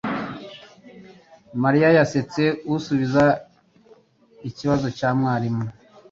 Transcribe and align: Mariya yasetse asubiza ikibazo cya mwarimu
Mariya 1.63 1.89
yasetse 1.97 2.43
asubiza 2.75 3.23
ikibazo 4.49 4.87
cya 4.97 5.09
mwarimu 5.19 5.65